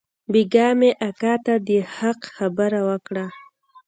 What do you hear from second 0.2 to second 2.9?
بيگاه مې اکا ته د حق خبره